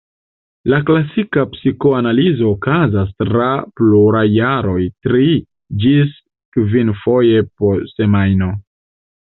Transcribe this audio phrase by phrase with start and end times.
[0.71, 3.51] La klasika psikoanalizo okazas tra
[3.81, 5.37] pluraj jaroj tri-
[5.87, 6.19] ĝis
[6.59, 8.53] kvinfoje po semajno.